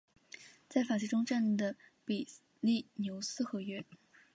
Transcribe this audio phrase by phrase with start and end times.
[0.67, 2.27] 在法西终战的比
[2.59, 3.85] 利牛斯和约。